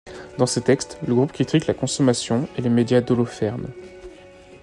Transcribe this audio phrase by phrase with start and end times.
[0.39, 3.69] Dans ses textes, le groupe critique la consommation et les médias d'Holopherne.